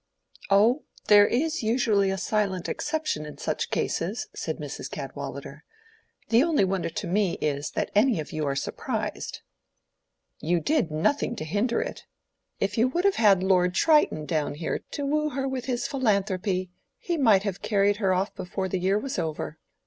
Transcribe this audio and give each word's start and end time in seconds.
"Oh, 0.49 0.85
there 1.09 1.27
is 1.27 1.61
usually 1.61 2.09
a 2.09 2.17
silent 2.17 2.67
exception 2.67 3.23
in 3.23 3.37
such 3.37 3.69
cases," 3.69 4.29
said 4.33 4.57
Mrs. 4.57 4.89
Cadwallader. 4.89 5.63
"The 6.29 6.41
only 6.41 6.65
wonder 6.65 6.89
to 6.89 7.05
me 7.05 7.33
is, 7.33 7.69
that 7.75 7.91
any 7.93 8.19
of 8.19 8.31
you 8.31 8.43
are 8.47 8.55
surprised. 8.55 9.41
You 10.39 10.59
did 10.59 10.89
nothing 10.89 11.35
to 11.35 11.45
hinder 11.45 11.81
it. 11.81 12.07
If 12.59 12.79
you 12.79 12.87
would 12.87 13.05
have 13.05 13.17
had 13.17 13.43
Lord 13.43 13.75
Triton 13.75 14.25
down 14.25 14.55
here 14.55 14.79
to 14.89 15.05
woo 15.05 15.29
her 15.29 15.47
with 15.47 15.65
his 15.65 15.85
philanthropy, 15.85 16.71
he 16.97 17.15
might 17.15 17.43
have 17.43 17.61
carried 17.61 17.97
her 17.97 18.11
off 18.11 18.33
before 18.33 18.67
the 18.67 18.79
year 18.79 18.97
was 18.97 19.19
over. 19.19 19.59